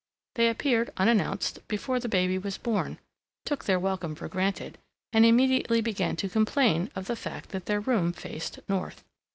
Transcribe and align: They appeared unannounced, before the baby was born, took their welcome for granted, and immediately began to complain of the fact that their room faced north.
They 0.33 0.49
appeared 0.49 0.91
unannounced, 0.97 1.59
before 1.67 1.99
the 1.99 2.09
baby 2.09 2.39
was 2.39 2.57
born, 2.57 2.97
took 3.45 3.65
their 3.65 3.77
welcome 3.79 4.15
for 4.15 4.27
granted, 4.27 4.79
and 5.13 5.27
immediately 5.27 5.79
began 5.79 6.15
to 6.15 6.27
complain 6.27 6.89
of 6.95 7.05
the 7.05 7.15
fact 7.15 7.49
that 7.49 7.67
their 7.67 7.79
room 7.81 8.11
faced 8.11 8.57
north. 8.67 9.03